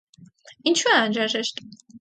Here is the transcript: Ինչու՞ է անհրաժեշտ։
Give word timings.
Ինչու՞ 0.71 0.91
է 0.93 0.95
անհրաժեշտ։ 1.03 1.65